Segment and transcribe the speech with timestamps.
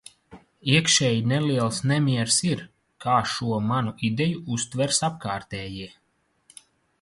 [0.75, 2.63] Iekšēji neliels nemiers ir,
[3.05, 5.93] kā šo manu ideju uztvers apkārtējie.